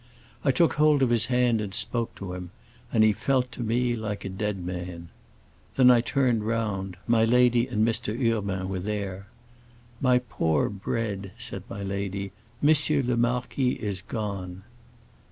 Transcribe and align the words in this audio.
I 0.43 0.49
took 0.51 0.73
hold 0.73 1.03
of 1.03 1.11
his 1.11 1.27
hand 1.27 1.61
and 1.61 1.75
spoke 1.75 2.15
to 2.15 2.33
him, 2.33 2.49
and 2.91 3.03
he 3.03 3.13
felt 3.13 3.51
to 3.51 3.61
me 3.61 3.95
like 3.95 4.25
a 4.25 4.29
dead 4.29 4.57
man. 4.65 5.09
Then 5.75 5.91
I 5.91 6.01
turned 6.01 6.43
round; 6.43 6.97
my 7.05 7.23
lady 7.23 7.67
and 7.67 7.87
Mr. 7.87 8.11
Urbain 8.17 8.67
were 8.67 8.79
there. 8.79 9.27
'My 10.01 10.17
poor 10.17 10.69
Bread,' 10.69 11.33
said 11.37 11.61
my 11.69 11.83
lady, 11.83 12.31
'M. 12.63 12.75
le 13.07 13.15
Marquis 13.15 13.73
is 13.73 14.01
gone. 14.01 14.63